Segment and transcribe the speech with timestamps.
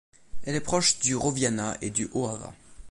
[0.45, 2.55] Elle est proche du roviana et du hoava.